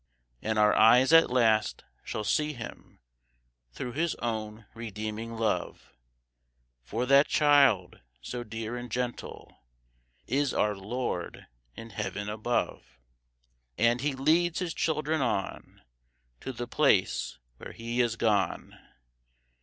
[0.41, 3.01] And our eyes at last shall see Him,
[3.71, 5.93] Through His own redeeming love,
[6.81, 9.59] For that Child so dear and gentle
[10.25, 11.45] Is our Lord
[11.75, 12.97] in Heaven above;
[13.77, 15.83] And He leads His children on
[16.39, 18.79] To the place where He is gone.